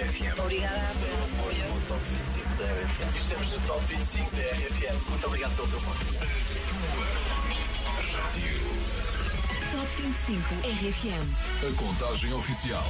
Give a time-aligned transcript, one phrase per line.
[0.00, 0.40] RFM.
[0.40, 1.82] Obrigada pelo apoio.
[1.86, 3.16] Top 25 da RFM.
[3.16, 5.10] Estamos no top 25 da RFM.
[5.10, 6.06] Muito obrigado pelo teu voto.
[9.72, 11.68] Top 25 RFM.
[11.68, 12.86] A contagem oficial.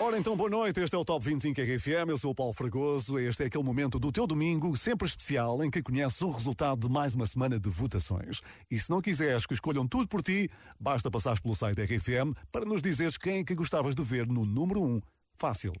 [0.00, 3.18] Ora então, boa noite, este é o Top 25 RFM, eu sou o Paulo Fragoso,
[3.18, 6.92] este é aquele momento do teu domingo, sempre especial, em que conheces o resultado de
[6.92, 8.40] mais uma semana de votações.
[8.70, 12.34] E se não quiseres que escolham tudo por ti, basta passares pelo site da RFM
[12.50, 15.00] para nos dizeres quem é que gostavas de ver no número 1.
[15.44, 15.74] Fácil.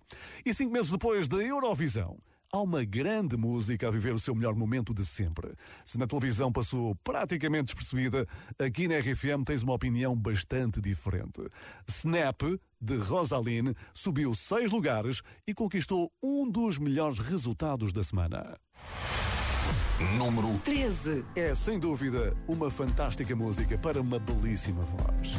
[0.44, 2.18] E cinco meses depois da Eurovisão,
[2.52, 5.54] há uma grande música a viver o seu melhor momento de sempre.
[5.86, 11.48] Se na televisão passou praticamente despercebida, aqui na RFM tens uma opinião bastante diferente.
[11.88, 12.42] Snap,
[12.78, 18.58] de Rosaline, subiu seis lugares e conquistou um dos melhores resultados da semana.
[20.18, 21.24] Número 13.
[21.34, 25.38] É, sem dúvida, uma fantástica música para uma belíssima voz.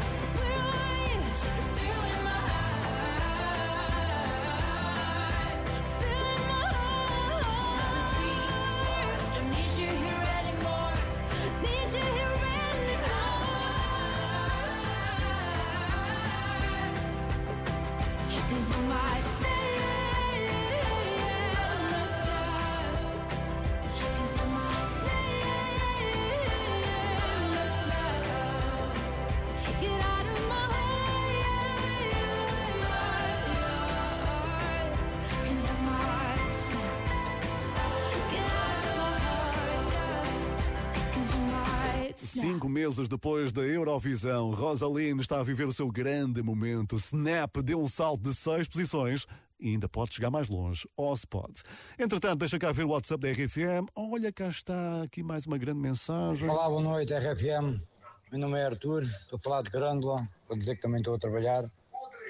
[42.91, 46.97] Meses depois da Eurovisão, Rosaline está a viver o seu grande momento.
[46.97, 49.25] Snap deu um salto de seis posições
[49.57, 50.85] e ainda pode chegar mais longe.
[50.97, 51.63] Ou se pode.
[51.97, 53.87] Entretanto, deixa cá ver o WhatsApp da RFM.
[53.95, 56.49] Olha, cá está aqui mais uma grande mensagem.
[56.49, 57.79] Olá, boa noite, RFM.
[58.29, 61.17] Meu nome é Arthur, estou a falar de Grândola, vou dizer que também estou a
[61.17, 61.63] trabalhar.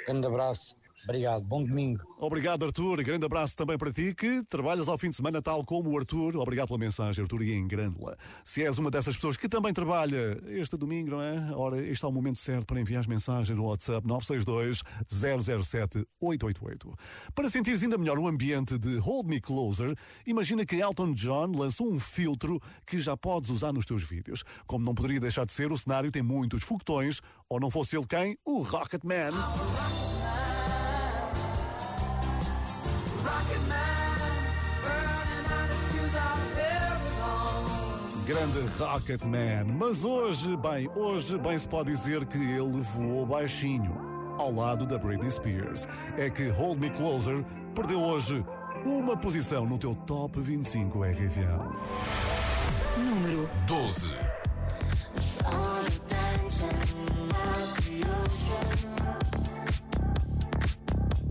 [0.05, 2.03] Grande abraço Obrigado, bom domingo.
[2.19, 3.03] Obrigado, Arthur.
[3.03, 6.37] Grande abraço também para ti, que trabalhas ao fim de semana tal como o Arthur.
[6.37, 8.17] Obrigado pela mensagem, Arthur, e em Grândola.
[8.43, 11.51] Se és uma dessas pessoas que também trabalha este domingo, não é?
[11.55, 16.93] Ora, este é o momento certo para enviar as mensagens no WhatsApp 962 007 888.
[17.33, 19.95] Para sentires ainda melhor o ambiente de Hold Me Closer,
[20.25, 24.43] imagina que Elton John lançou um filtro que já podes usar nos teus vídeos.
[24.67, 28.05] Como não poderia deixar de ser, o cenário tem muitos foguetões, ou não fosse ele
[28.05, 28.37] quem?
[28.45, 30.10] O Rocket Man.
[38.25, 39.65] Grande Rocket Man.
[39.77, 43.93] Mas hoje, bem, hoje bem se pode dizer que ele voou baixinho,
[44.37, 45.87] ao lado da Britney Spears.
[46.17, 47.43] É que Hold Me Closer
[47.75, 48.45] perdeu hoje
[48.85, 51.75] uma posição no teu Top 25 RFM.
[52.97, 54.15] Número 12.
[55.43, 56.71] Hold me closer,
[58.07, 59.30] time to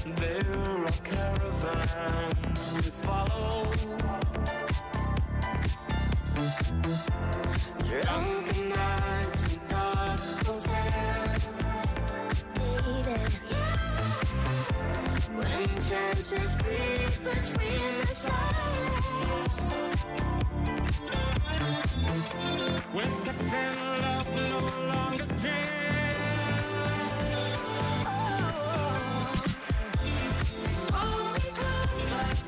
[0.05, 0.43] There
[0.85, 3.71] are caravans we follow.
[7.87, 11.47] Drunken nights in dark hotels,
[12.53, 13.17] baby.
[15.37, 19.57] When chances breathe between the silence.
[22.91, 24.59] Where sex and love no
[24.89, 26.02] longer dance.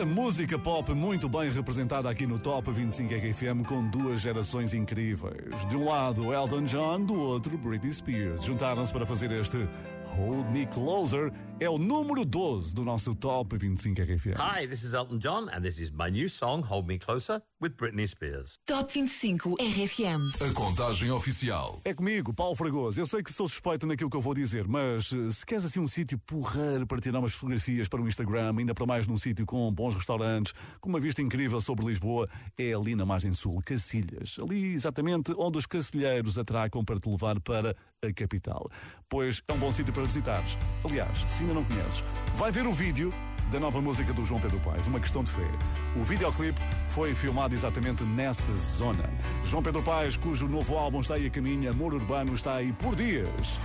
[0.00, 5.68] A música pop muito bem representada aqui no Top 25 RFM com duas gerações incríveis.
[5.68, 8.42] De um lado Elton John, do outro Britney Spears.
[8.42, 9.68] Juntaram-se para fazer este
[10.16, 11.30] Hold Me Closer.
[11.62, 14.36] É o número 12 do nosso Top 25 RFM.
[14.38, 17.72] Hi, this is Elton John, and this is my new song, Hold Me Closer, with
[17.76, 18.56] Britney Spears.
[18.64, 20.22] Top 25 RFM.
[20.40, 21.78] A contagem oficial.
[21.84, 22.98] É comigo, Paulo Fragoso.
[22.98, 25.80] Eu sei que sou suspeito naquilo que eu vou dizer, mas eh, se queres assim
[25.80, 29.44] um sítio porreiro para tirar umas fotografias para o Instagram, ainda para mais num sítio
[29.44, 32.26] com bons restaurantes, com uma vista incrível sobre Lisboa,
[32.56, 34.38] é ali na margem sul, Cacilhas.
[34.40, 38.66] Ali exatamente onde os cacilheiros atracam para te levar para a capital.
[39.10, 40.56] Pois é um bom sítio para visitares.
[40.82, 42.04] Aliás, se ainda não conheces,
[42.36, 43.12] vai ver o vídeo
[43.50, 45.48] da nova música do João Pedro Paes, Uma Questão de Fé.
[45.96, 49.10] O videoclipe foi filmado exatamente nessa zona.
[49.42, 52.94] João Pedro Paes, cujo novo álbum está aí a caminho, Amor Urbano está aí por
[52.94, 53.58] dias.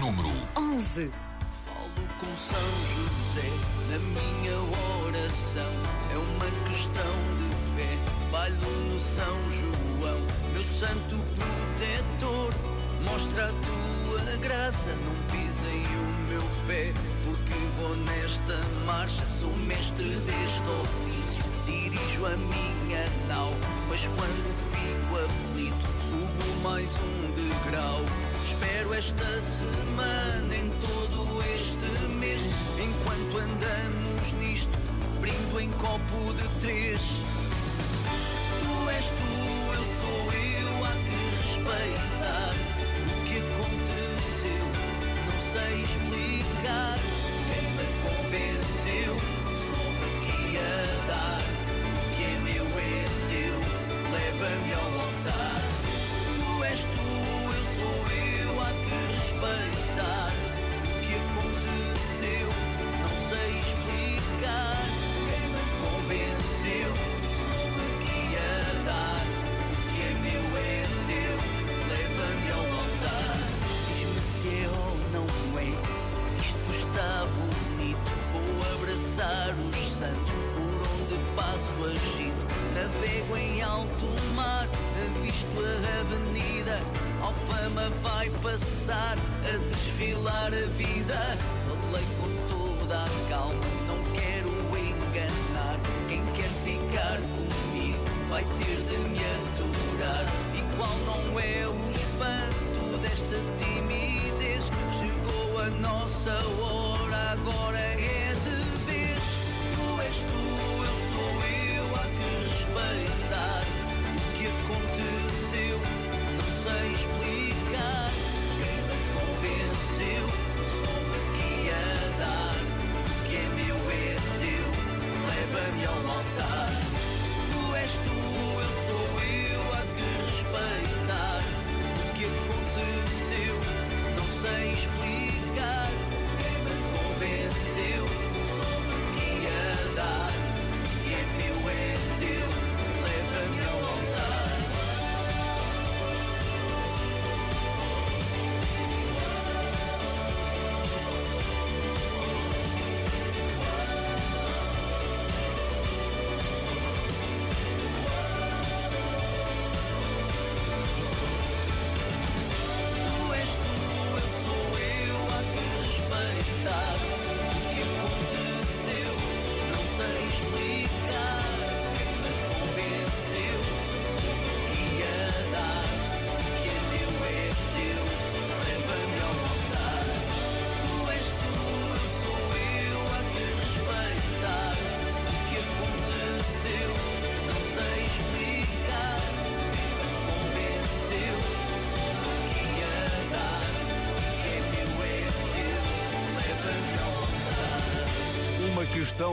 [0.00, 1.10] Número 11.
[1.64, 2.60] Falo com São
[2.96, 3.48] José
[3.90, 4.58] na minha
[5.06, 5.72] oração.
[6.12, 7.98] É uma questão de fé.
[8.32, 10.20] Bailo no São João,
[10.52, 12.52] meu santo protetor.
[13.04, 15.33] Mostra a tua graça, não
[16.66, 16.92] pé.
[17.24, 21.44] Porque vou nesta marcha, sou mestre deste ofício.
[21.66, 23.52] dirijo a minha nau.
[23.88, 28.00] Mas quando fico aflito, subo mais um degrau.
[28.46, 34.78] Espero esta semana em todo este mês, enquanto andamos nisto,
[35.20, 37.00] brindo em copo de três.
[38.60, 39.32] Tu és tu,
[39.72, 42.54] eu sou eu, há que respeitar
[43.06, 44.64] o que aconteceu.
[45.26, 46.43] Não sei explicar,
[47.48, 49.14] quem me convenceu,
[49.66, 50.74] soube que ia
[51.08, 51.42] dar.
[52.00, 53.56] O que é meu é teu,
[54.12, 55.60] leva-me ao altar.
[56.36, 57.10] Tu és tu,
[57.58, 60.53] eu sou eu, há que respeitar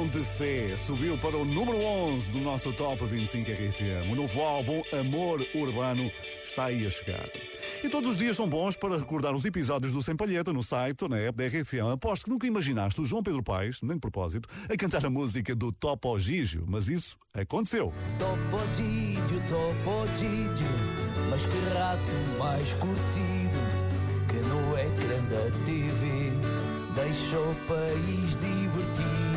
[0.07, 4.11] de fé subiu para o número 11 do nosso Top 25 RFM.
[4.11, 6.11] O novo álbum Amor Urbano
[6.43, 7.29] está aí a chegar.
[7.83, 11.03] E todos os dias são bons para recordar os episódios do Sem Palheta no site
[11.03, 11.91] ou na app da RFM.
[11.93, 15.55] Aposto que nunca imaginaste o João Pedro Paes, nem de propósito, a cantar a música
[15.55, 17.93] do Topo Gigio, mas isso aconteceu.
[18.17, 20.67] Topodídio, topodídio,
[21.29, 23.81] mas que rato mais curtido
[24.27, 26.31] que no ecrã da TV
[26.95, 29.30] deixa o país divertido.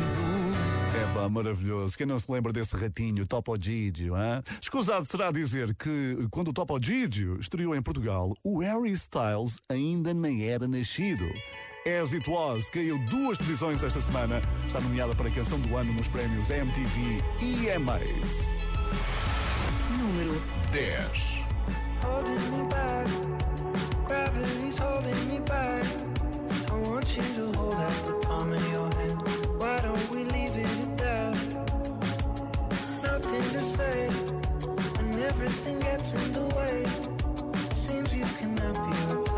[0.95, 1.97] É pá, maravilhoso.
[1.97, 4.41] Quem não se lembra desse ratinho, Topo Gigio, hein?
[4.61, 10.13] Escusado será dizer que quando o Topo Gigio estreou em Portugal, o Harry Styles ainda
[10.13, 11.25] nem era nascido.
[11.85, 14.41] As It Was caiu duas posições esta semana.
[14.65, 18.55] Está nomeada para a canção do ano nos prémios MTV EMAs.
[19.99, 21.45] Número 10.
[22.05, 23.07] holding me back.
[24.05, 25.85] Gravity's holding me back.
[26.71, 29.21] I want you to hold out the palm of your hand.
[29.59, 30.84] Why don't we leave it?
[33.15, 34.09] Nothing to say,
[34.99, 36.85] and everything gets in the way.
[37.73, 39.34] Seems you cannot be replaced,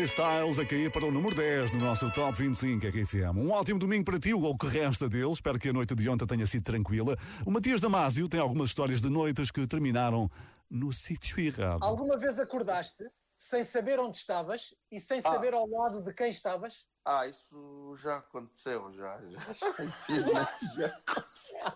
[0.00, 3.36] Harry Styles a cair para o número 10 no nosso Top 25 RFM.
[3.36, 5.30] Um ótimo domingo para ti, ou o que resta dele.
[5.30, 7.18] Espero que a noite de ontem tenha sido tranquila.
[7.44, 10.30] O Matias Damasio tem algumas histórias de noites que terminaram
[10.70, 11.82] no sítio errado.
[11.82, 13.04] Alguma vez acordaste
[13.36, 16.88] sem saber onde estavas e sem saber ao lado de quem estavas?
[17.04, 19.20] Ah, isso já aconteceu, já.
[19.28, 19.52] já,
[20.78, 21.72] já aconteceu.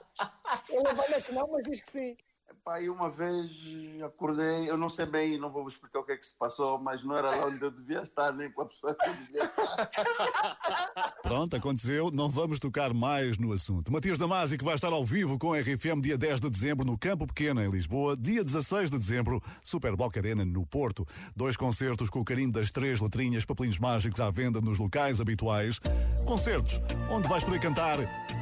[0.70, 2.16] Ele olha que não, mas diz que sim.
[2.64, 6.12] Pá, e uma vez acordei, eu não sei bem, não vou vos explicar o que
[6.12, 8.64] é que se passou, mas não era lá onde eu devia estar, nem com a
[8.64, 11.12] pessoa que eu devia estar.
[11.22, 13.92] Pronto, aconteceu, não vamos tocar mais no assunto.
[13.92, 16.98] Matias Damasio que vai estar ao vivo com a RFM dia 10 de dezembro no
[16.98, 21.06] Campo Pequeno, em Lisboa, dia 16 de dezembro, Super Boca Arena no Porto.
[21.36, 25.78] Dois concertos com o carinho das três letrinhas, papelinhos mágicos à venda nos locais habituais.
[26.24, 26.80] Concertos
[27.10, 27.98] onde vais poder cantar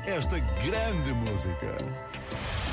[0.07, 2.72] esta grande música.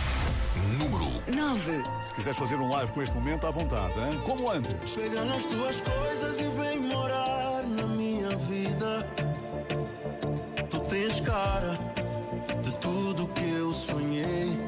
[0.78, 1.84] Número 9.
[2.04, 4.20] Se quiseres fazer um live com este momento, à vontade, hein?
[4.26, 4.74] como antes.
[4.94, 9.08] Pega nas tuas coisas e vem morar na minha vida.
[10.70, 11.80] Tu tens cara
[12.62, 14.60] de tudo que eu sonhei.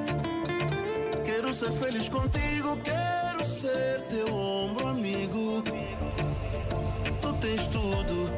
[1.24, 5.61] Quero ser feliz contigo, quero ser teu ombro amigo.
[7.22, 8.31] Tu tens tudo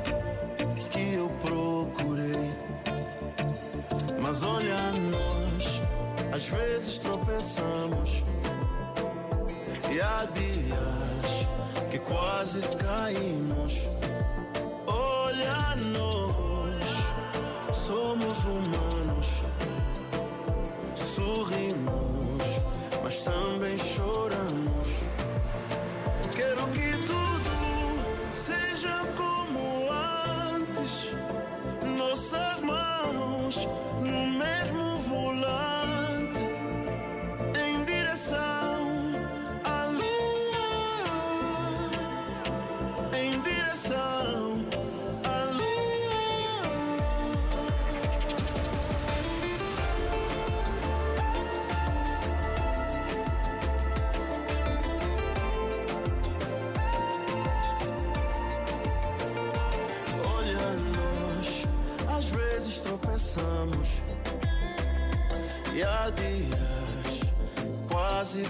[0.90, 2.54] que eu procurei.
[4.22, 4.78] Mas olha
[5.12, 5.33] nós,
[6.34, 8.24] às vezes tropeçamos.
[9.94, 11.48] E há dias
[11.92, 13.84] que quase caímos.
[14.88, 19.44] Olha nós, somos humanos.
[20.96, 22.44] Sorrimos,
[23.04, 24.63] mas também choramos.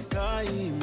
[0.09, 0.82] Caímos.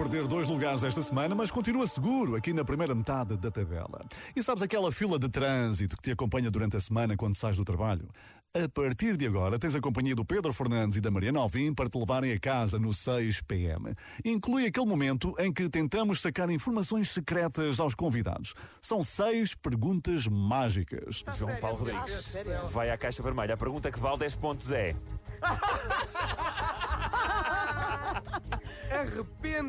[0.00, 4.00] perder dois lugares esta semana, mas continua seguro aqui na primeira metade da tabela.
[4.34, 7.66] E sabes aquela fila de trânsito que te acompanha durante a semana quando sais do
[7.66, 8.08] trabalho?
[8.54, 11.88] A partir de agora, tens a companhia do Pedro Fernandes e da Mariana Alvim para
[11.88, 13.94] te levarem a casa no 6 PM.
[14.24, 18.54] Inclui aquele momento em que tentamos sacar informações secretas aos convidados.
[18.80, 21.22] São seis perguntas mágicas.
[21.36, 22.34] João Paulo Rodrigues
[22.70, 23.52] vai à caixa vermelha.
[23.52, 24.96] A pergunta que vale 10 pontos é: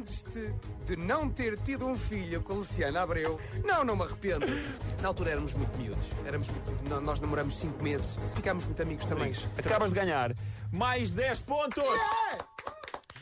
[0.02, 0.54] Arrependes-te
[0.86, 3.40] de não ter tido um filho com a Luciana Abreu?
[3.64, 4.46] Não, não me arrependo.
[5.02, 6.08] Na altura éramos muito miúdos.
[6.26, 8.18] Éramos muito- nós namoramos 5 meses.
[8.36, 9.32] Ficámos muito amigos também.
[9.58, 10.36] acabas de ganhar
[10.72, 11.84] mais 10 pontos!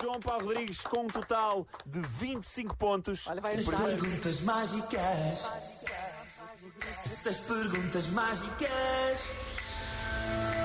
[0.02, 3.28] João Paulo Rodrigues com um total de 25 pontos.
[3.28, 5.52] Olha, Seis perguntas mágicas.
[7.06, 9.20] Seis perguntas mágicas.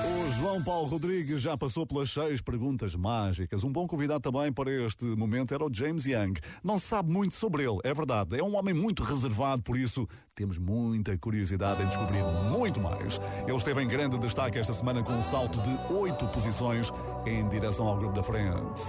[0.05, 3.63] O João Paulo Rodrigues já passou pelas seis perguntas mágicas.
[3.63, 6.33] Um bom convidado também para este momento era o James Young.
[6.63, 8.37] Não se sabe muito sobre ele, é verdade.
[8.37, 13.19] É um homem muito reservado, por isso temos muita curiosidade em descobrir muito mais.
[13.47, 16.91] Ele esteve em grande destaque esta semana com um salto de oito posições
[17.25, 18.83] em direção ao grupo da frente.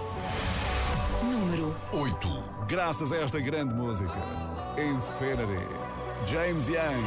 [1.23, 2.67] Número 8.
[2.67, 4.13] Graças a esta grande música,
[4.77, 5.65] Infinity.
[6.25, 7.03] James Young.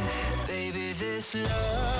[0.46, 1.99] Baby, this love,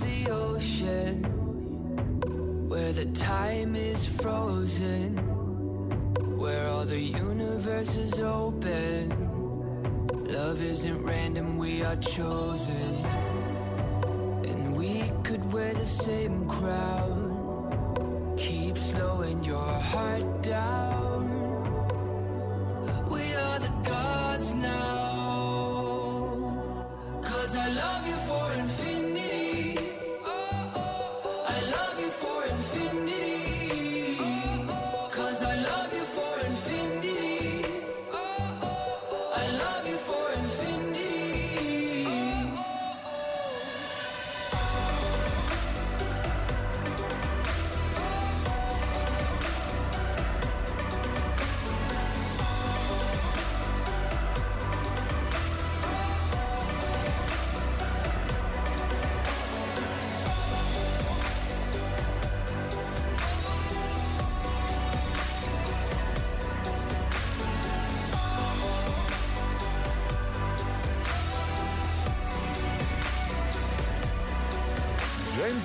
[0.00, 1.22] The ocean
[2.68, 4.95] Where the time is frozen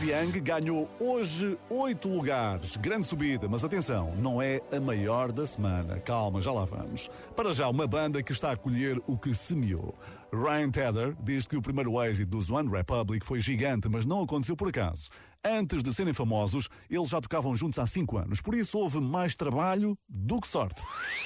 [0.01, 2.75] James Young ganhou hoje oito lugares.
[2.75, 5.99] Grande subida, mas atenção, não é a maior da semana.
[5.99, 7.09] Calma, já lá vamos.
[7.35, 9.93] Para já, uma banda que está a colher o que semeou.
[10.33, 14.55] Ryan Tedder diz que o primeiro êxito dos One Republic foi gigante, mas não aconteceu
[14.55, 15.09] por acaso.
[15.43, 19.33] Antes de serem famosos, eles já tocavam juntos há cinco anos, por isso houve mais
[19.33, 20.83] trabalho do que sorte.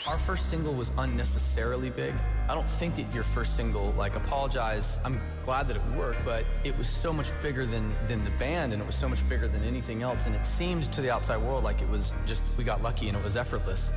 [0.07, 2.13] Our first single was unnecessarily big.
[2.47, 6.45] I don't think that your first single, like Apologize, I'm glad that it worked, but
[6.63, 9.49] it was so much bigger than, than the band and it was so much bigger
[9.49, 10.27] than anything else.
[10.27, 13.17] And it seemed to the outside world like it was just, we got lucky and
[13.17, 13.91] it was effortless.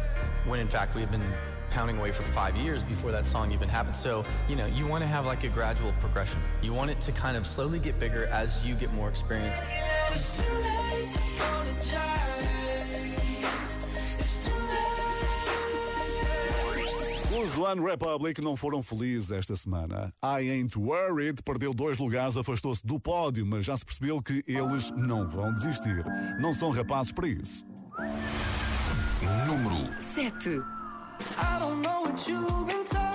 [0.47, 1.33] When in fact we been
[1.71, 3.95] pounding away for five years before that song even happened.
[3.95, 6.41] So, you know, you want to have like a gradual progression.
[6.63, 9.61] You want it to kind of slowly get bigger as you get more experience.
[10.11, 11.89] It's too late to apologize.
[14.19, 14.99] It's too late.
[17.45, 20.13] Os One Republic não foram felizes esta semana.
[20.23, 24.91] I Ain't Worried perdeu dois lugares, afastou-se do pódio, mas já se percebeu que eles
[24.93, 26.05] não vão desistir.
[26.41, 27.65] Não são rapazes para isso.
[29.47, 30.78] Número 7.
[31.39, 33.08] I don't know what you've been told,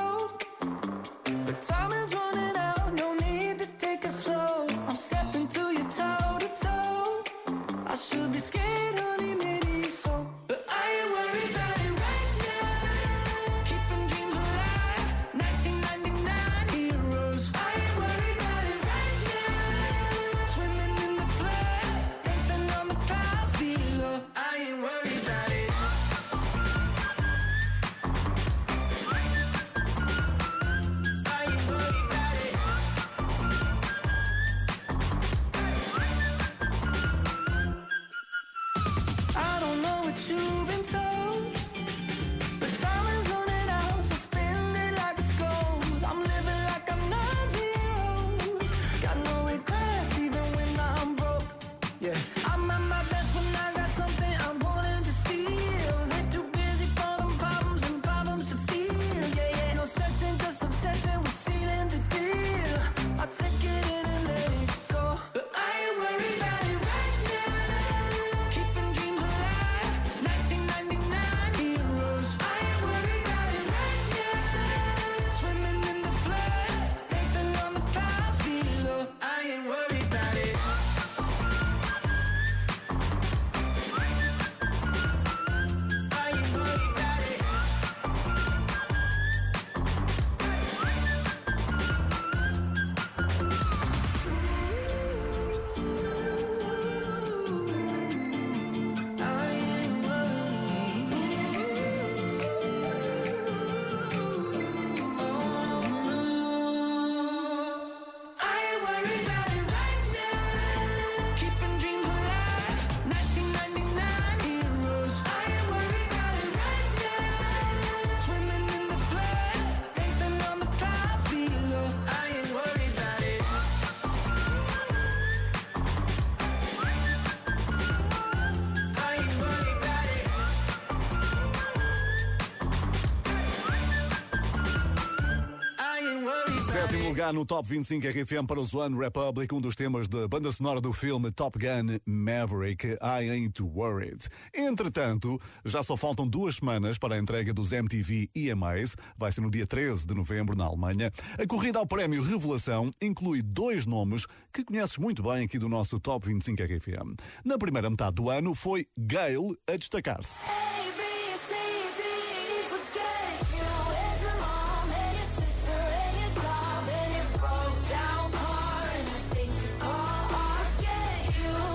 [137.23, 140.81] lugar no Top 25 RFM para os One Republic, um dos temas da banda sonora
[140.81, 144.27] do filme Top Gun Maverick, I Ain't Worried.
[144.53, 149.49] Entretanto, já só faltam duas semanas para a entrega dos MTV EMAs, vai ser no
[149.49, 151.13] dia 13 de novembro na Alemanha.
[151.41, 155.97] A corrida ao prémio Revelação inclui dois nomes que conheces muito bem aqui do nosso
[155.99, 157.15] Top 25 RFM.
[157.45, 160.41] Na primeira metade do ano foi Gale a destacar-se.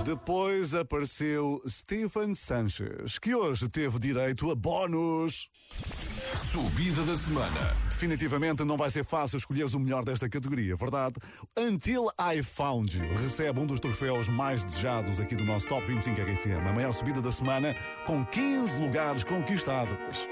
[0.09, 5.51] Depois apareceu Stephen Sanchez, que hoje teve direito a bónus.
[6.35, 7.77] Subida da semana.
[7.91, 11.17] Definitivamente não vai ser fácil escolheres o melhor desta categoria, verdade?
[11.59, 16.19] Until I Found You recebe um dos troféus mais desejados aqui do nosso Top 25
[16.19, 20.27] RFM, a maior subida da semana, com 15 lugares conquistados.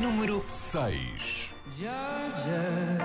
[0.00, 1.54] Número 6.
[1.76, 2.98] Georgia,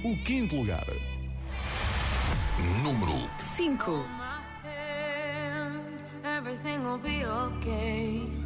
[0.04, 0.86] o quinto lugar.
[2.82, 4.04] Número 5.
[6.24, 8.45] Everything will be okay.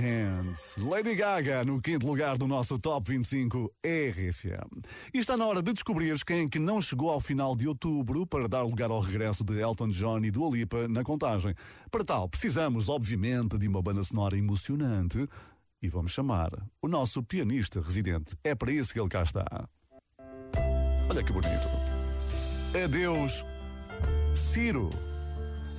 [0.00, 0.54] My.
[0.78, 4.82] Lady Gaga no quinto lugar do nosso Top 25 RFM.
[5.12, 8.26] E está na hora de descobrires quem é que não chegou ao final de outubro
[8.26, 11.54] para dar lugar ao regresso de Elton John e Dua Lipa na contagem.
[11.90, 15.28] Para tal, precisamos, obviamente, de uma banda sonora emocionante
[15.80, 16.50] e vamos chamar
[16.82, 18.36] o nosso pianista residente.
[18.42, 19.68] É para isso que ele cá está.
[21.08, 21.68] Olha que bonito.
[22.82, 23.44] Adeus,
[24.34, 24.90] Ciro.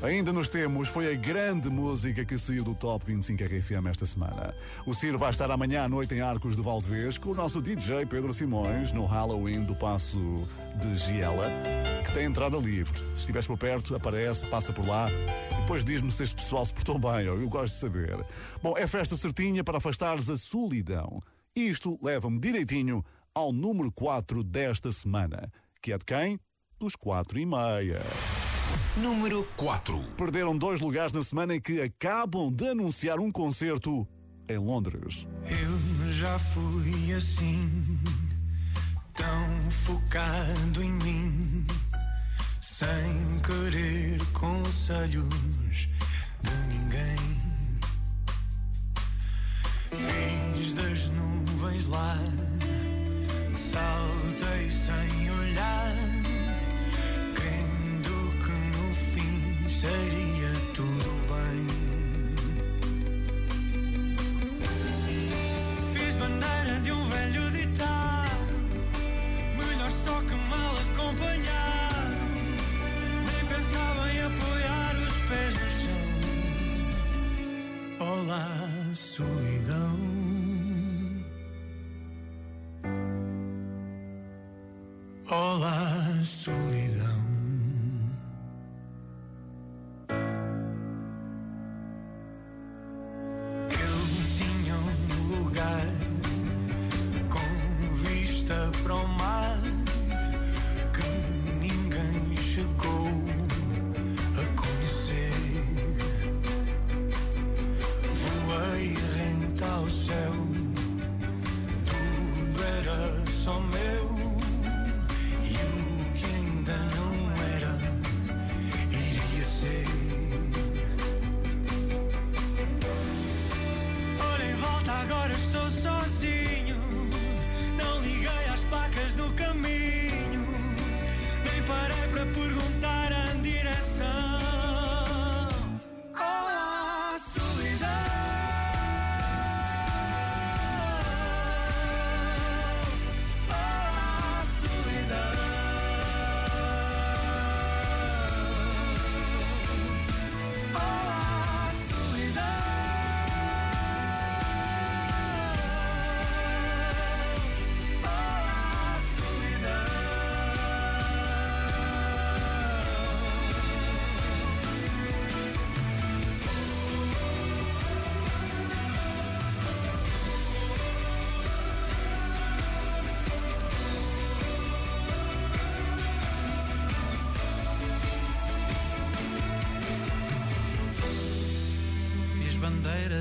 [0.04, 4.54] Ainda nos temos, foi a grande música que saiu do Top 25 RFM esta semana.
[4.86, 8.06] O Ciro vai estar amanhã à noite em Arcos de Valdevez com o nosso DJ
[8.06, 10.48] Pedro Simões no Halloween do Passo
[10.82, 11.50] de Giela,
[12.06, 13.00] que tem entrada livre.
[13.16, 16.74] Se estiveres por perto, aparece, passa por lá e depois diz-me se este pessoal se
[16.74, 18.26] portou bem, eu gosto de saber.
[18.62, 21.22] Bom, é festa certinha para afastares a solidão.
[21.56, 25.50] Isto leva-me direitinho ao número 4 desta semana,
[25.82, 26.38] que é de quem?
[26.78, 28.02] Dos 4 e meia.
[28.98, 30.00] Número 4.
[30.16, 34.08] Perderam dois lugares na semana em que acabam de anunciar um concerto
[34.48, 35.28] em Londres.
[35.46, 38.00] Eu já fui assim,
[39.14, 41.68] tão focado em mim,
[42.62, 45.90] sem querer conselhos
[46.42, 47.36] de ninguém.
[49.92, 52.18] Fiz das nuvens lá,
[53.54, 54.25] saltei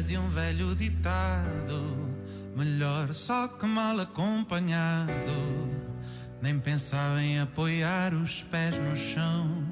[0.07, 2.15] de um velho ditado
[2.55, 5.11] Melhor só que mal acompanhado.
[6.41, 9.65] Nem pensava em apoiar os pés no chão.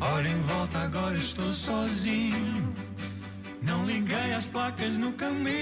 [0.00, 2.74] Olha em volta, agora estou sozinho.
[3.60, 5.57] Não liguei às placas no caminho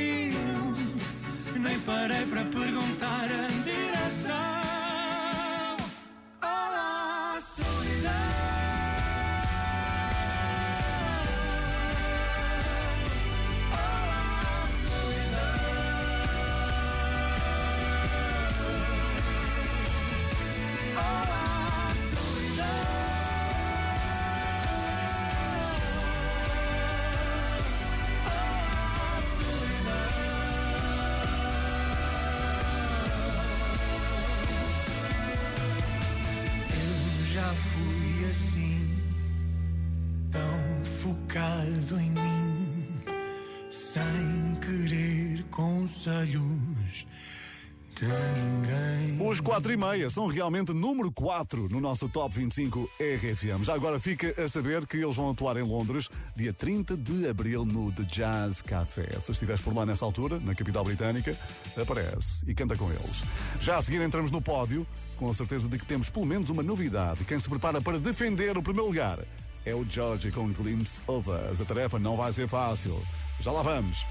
[49.57, 53.65] 4 e meia são realmente número 4 no nosso Top 25 RFM.
[53.65, 57.65] Já agora fica a saber que eles vão atuar em Londres dia 30 de abril
[57.65, 59.19] no The Jazz Café.
[59.19, 61.35] Se estiveres por lá nessa altura, na capital britânica,
[61.75, 63.23] aparece e canta com eles.
[63.59, 64.87] Já a seguir entramos no pódio,
[65.17, 67.25] com a certeza de que temos pelo menos uma novidade.
[67.25, 69.21] Quem se prepara para defender o primeiro lugar
[69.65, 71.63] é o George com Glimpse of Us.
[71.63, 73.03] A tarefa não vai ser fácil.
[73.41, 74.05] Já lá vamos.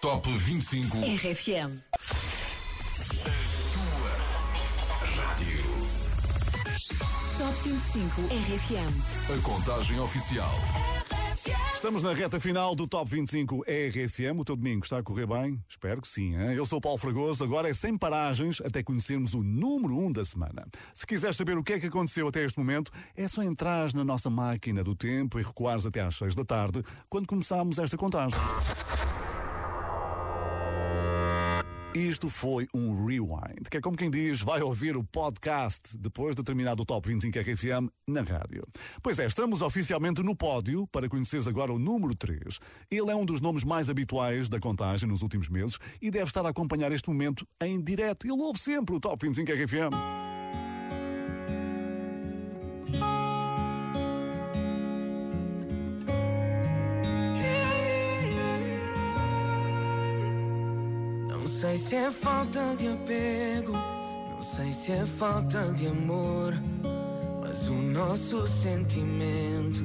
[0.00, 2.27] Top 25 RFM.
[7.62, 9.36] 25 RFM.
[9.36, 10.52] A contagem oficial.
[11.74, 14.38] Estamos na reta final do Top 25 RFM.
[14.38, 15.60] O teu domingo está a correr bem?
[15.68, 16.36] Espero que sim.
[16.36, 16.54] Hein?
[16.54, 20.24] Eu sou o Paulo Fragoso, agora é sem paragens até conhecermos o número 1 da
[20.24, 20.66] semana.
[20.94, 24.04] Se quiseres saber o que é que aconteceu até este momento, é só entrar na
[24.04, 28.38] nossa máquina do tempo e recuares até às 6 da tarde, quando começámos esta contagem.
[31.94, 36.42] Isto foi um rewind, que é como quem diz, vai ouvir o podcast depois de
[36.42, 38.62] terminar o Top 25 RFM na rádio.
[39.02, 42.60] Pois é, estamos oficialmente no pódio para conheceres agora o número 3.
[42.90, 46.44] Ele é um dos nomes mais habituais da contagem nos últimos meses e deve estar
[46.44, 48.26] a acompanhar este momento em direto.
[48.26, 50.27] Ele ouve sempre o Top 25 RFM.
[61.68, 66.54] Sei se é falta de apego, não sei se é falta de amor,
[67.42, 69.84] mas o nosso sentimento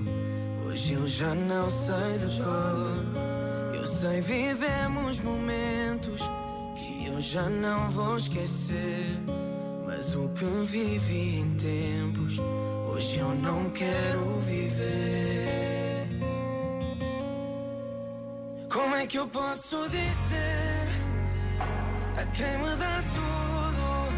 [0.65, 3.75] hoje eu já não sei de cor.
[3.75, 6.21] Eu sei vivemos momentos
[6.77, 9.19] que eu já não vou esquecer,
[9.85, 12.39] mas o que vivi em tempos
[12.87, 16.07] hoje eu não quero viver.
[18.71, 20.62] Como é que eu posso dizer?
[22.33, 22.45] Quem
[22.79, 24.09] dá tudo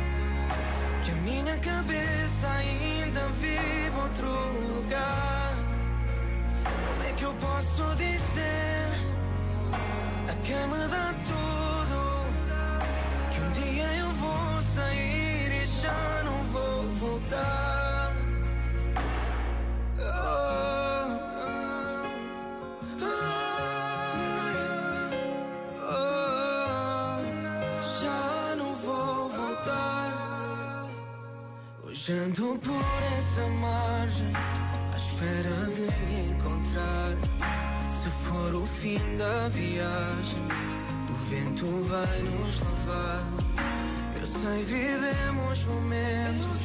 [1.04, 4.30] que a minha cabeça ainda vive outro
[4.74, 5.54] lugar.
[6.64, 8.88] Como é que eu posso dizer
[10.30, 11.98] a quem me dá tudo
[13.32, 15.05] que um dia eu vou sair
[32.64, 34.32] Por essa margem,
[34.94, 37.12] à espera de encontrar.
[37.92, 40.40] Se for o fim da viagem,
[41.10, 43.24] o vento vai nos levar.
[44.20, 46.60] Eu sei, vivemos momentos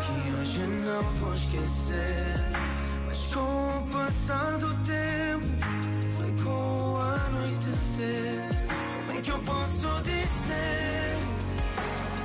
[0.00, 2.40] que hoje não vou esquecer.
[3.06, 5.46] Mas com o passar do tempo,
[6.16, 8.40] foi com o anoitecer.
[9.06, 11.18] Como é que eu posso dizer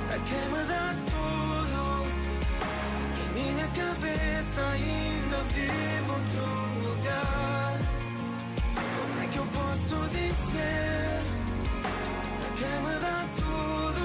[0.08, 1.11] a quem me dá
[3.82, 6.46] cabeça ainda vive outro
[6.86, 7.78] lugar?
[8.74, 11.22] Como é que eu posso dizer
[12.46, 14.04] a quem me dá tudo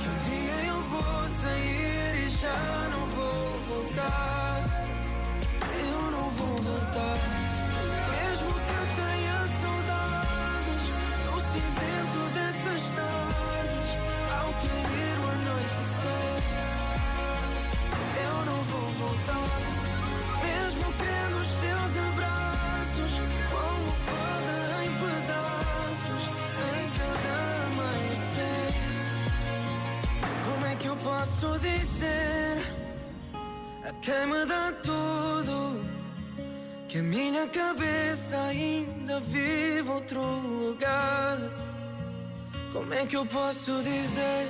[0.00, 4.64] que um dia eu vou sair e já não vou voltar?
[5.90, 7.35] Eu não vou voltar.
[34.26, 35.84] Me dá tudo?
[36.88, 41.38] Que a minha cabeça ainda vive outro lugar.
[42.72, 44.46] Como é que eu posso dizer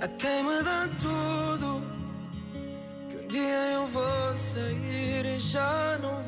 [0.00, 1.82] a quem me dá tudo?
[3.08, 6.19] Que um dia eu vou sair e já não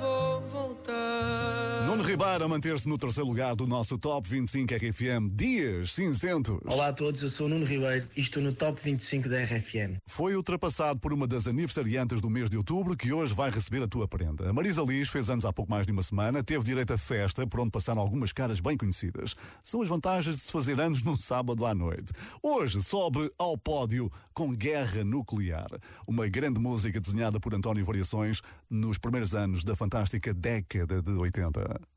[2.32, 2.38] vou voltar.
[2.38, 6.58] Nuno Ribeiro a manter-se no terceiro lugar do nosso Top 25 RFM Dias Cinzentos.
[6.64, 9.98] Olá a todos, eu sou o Nuno Ribeiro e estou no Top 25 da RFM.
[10.06, 13.88] Foi ultrapassado por uma das aniversariantes do mês de outubro que hoje vai receber a
[13.88, 14.48] tua prenda.
[14.48, 17.46] A Marisa Liz fez anos há pouco mais de uma semana, teve direito a festa
[17.46, 19.34] por onde passaram algumas caras bem conhecidas.
[19.62, 22.12] São as vantagens de se fazer anos num sábado à noite.
[22.42, 25.68] Hoje sobe ao pódio com Guerra Nuclear,
[26.08, 31.92] uma grande música desenhada por António Variações nos primeiros anos da fantástica década de 80.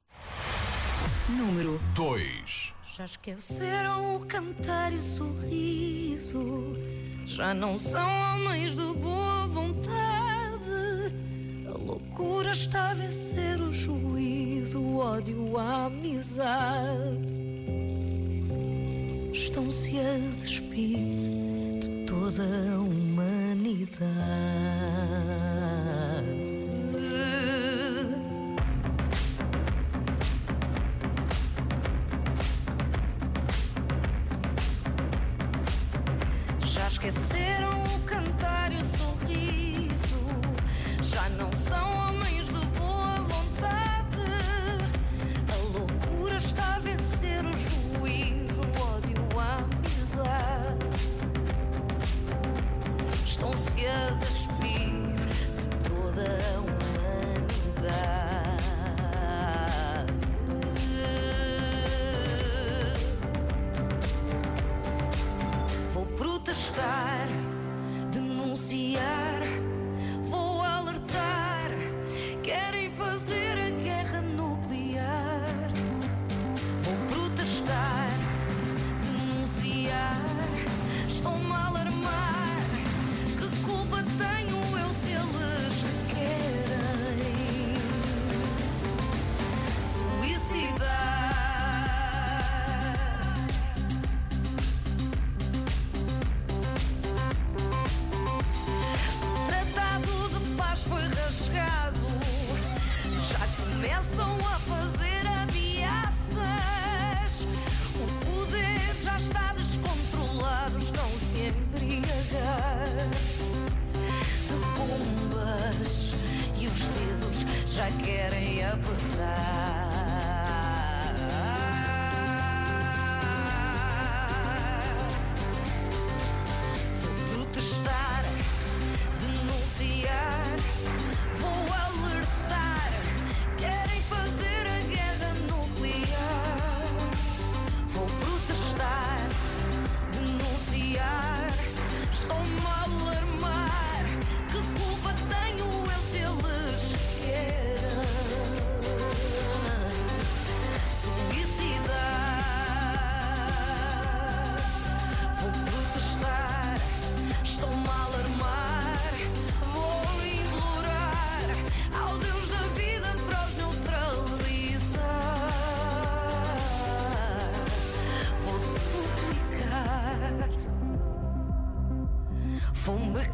[1.29, 2.73] Número 2.
[2.97, 6.77] Já esqueceram o cantar e o sorriso.
[7.25, 11.13] Já não são homens de boa vontade.
[11.67, 17.35] A loucura está a vencer o juízo, o ódio, a amizade.
[19.33, 24.05] Estão-se a despir de toda a humanidade.
[36.95, 39.04] Esqueceram o cantar e o sorriso.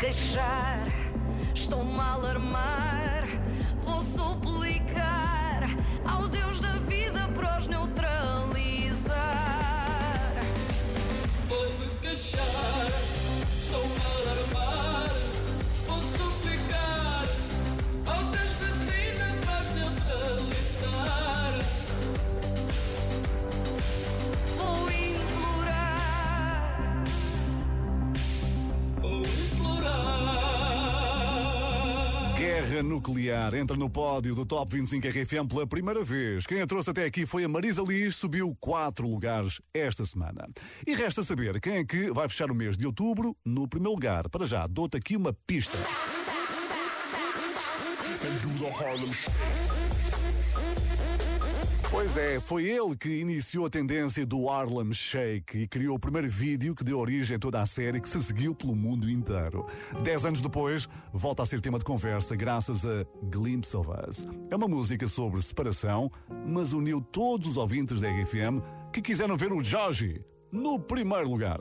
[0.02, 0.81] Queixar,
[33.42, 36.46] nuclear entra no pódio do Top 25 RFM pela primeira vez.
[36.46, 40.48] Quem a trouxe até aqui foi a Marisa Liz, subiu 4 lugares esta semana.
[40.86, 44.30] E resta saber quem é que vai fechar o mês de outubro no primeiro lugar.
[44.30, 45.78] Para já, dou-te aqui uma pista.
[51.92, 56.30] Pois é, foi ele que iniciou a tendência do Harlem Shake e criou o primeiro
[56.30, 59.68] vídeo que deu origem a toda a série que se seguiu pelo mundo inteiro.
[60.02, 64.26] Dez anos depois, volta a ser tema de conversa graças a Glimpse of Us.
[64.50, 66.10] É uma música sobre separação,
[66.48, 68.64] mas uniu todos os ouvintes da RFM
[68.94, 71.60] que quiseram ver o Joji no primeiro lugar.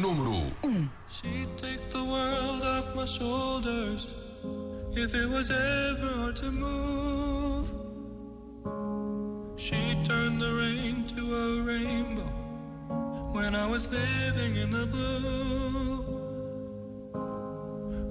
[0.00, 0.88] Número 1.
[1.10, 4.08] She'd take the world off my shoulders
[4.96, 7.79] if it was ever hard to move.
[9.70, 12.32] She turned the rain to a rainbow
[13.30, 16.02] when I was living in the blue.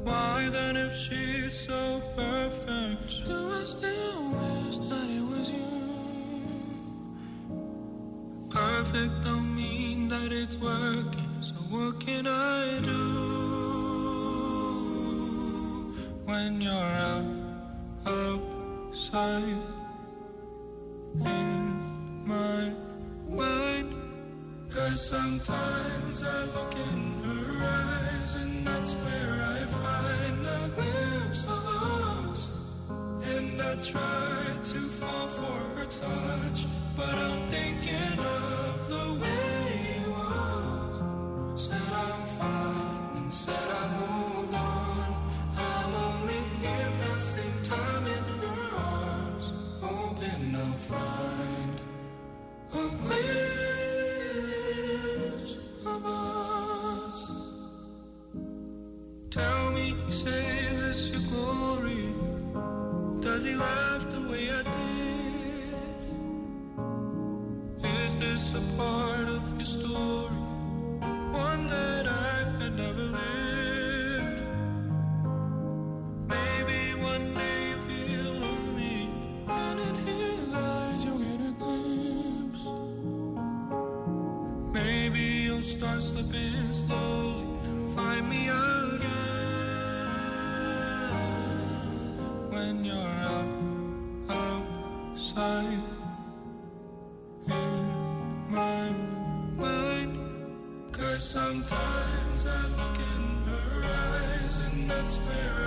[0.05, 5.67] Why then, if she's so perfect, do I still wish that it was you?
[8.49, 13.03] Perfect don't mean that it's working, so what can I do
[16.23, 17.25] when you're out
[18.05, 19.78] outside
[21.15, 22.73] in my
[23.27, 23.93] mind?
[24.69, 31.65] Cause sometimes I look in her eyes, and that's where I find a glimpse of
[31.67, 32.53] us.
[33.23, 40.07] And I try to fall for her touch, but I'm thinking of the way it
[40.07, 41.65] was.
[41.65, 43.98] Said I'm fine, and said I
[63.39, 65.85] Cause he laughed the way I did.
[67.85, 70.35] Is this a part of your story?
[71.31, 74.43] One that I had never lived.
[76.27, 79.09] Maybe one day you feel lonely,
[79.47, 82.63] and in his eyes you'll get a glimpse.
[84.73, 89.28] Maybe you'll start slipping slowly and find me again.
[101.19, 105.58] Sometimes I look in her eyes and that's where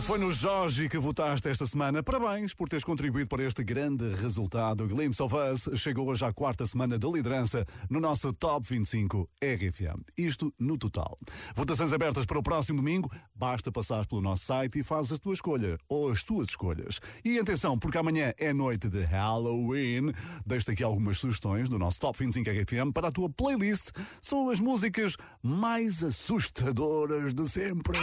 [0.00, 4.14] Se foi no Jorge que votaste esta semana, parabéns por teres contribuído para este grande
[4.14, 4.88] resultado.
[4.88, 10.00] Glimpse of Us chegou hoje à quarta semana de liderança no nosso Top 25 RFM.
[10.16, 11.18] Isto no total.
[11.54, 13.12] Votações abertas para o próximo domingo.
[13.34, 16.98] Basta passar pelo nosso site e faz a tua escolha ou as tuas escolhas.
[17.22, 20.14] E atenção, porque amanhã é noite de Halloween.
[20.46, 23.90] Deixo-te aqui algumas sugestões do nosso Top 25 RFM para a tua playlist.
[24.22, 27.98] São as músicas mais assustadoras de sempre.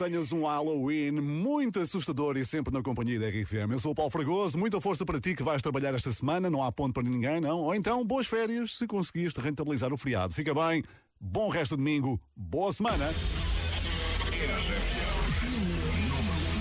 [0.00, 3.72] Tenhas um Halloween muito assustador e sempre na companhia da RFM.
[3.72, 6.62] Eu sou o Paulo Fragoso, muita força para ti que vais trabalhar esta semana, não
[6.62, 7.58] há ponto para ninguém, não.
[7.58, 10.34] Ou então, boas férias se conseguiste rentabilizar o feriado.
[10.34, 10.82] Fica bem,
[11.20, 13.10] bom resto de domingo, boa semana.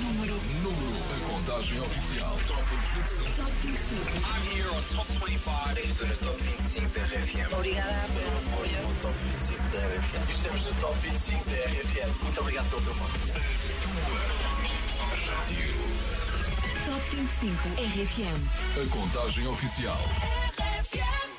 [0.03, 2.35] Número, número, a contagem oficial.
[2.99, 4.25] Top 25.
[4.25, 5.79] I'm here on Top 25.
[5.79, 7.53] Estou no Top 25 da RFM.
[7.53, 8.81] Obrigada pelo apoio.
[8.81, 10.29] No Top 25 da RFM.
[10.29, 12.23] Estamos no Top 25 da RFM.
[12.23, 13.19] Muito obrigado pelo teu voto.
[16.85, 18.39] Top 25 RFM.
[18.75, 19.99] A contagem oficial.
[20.57, 21.38] RFM.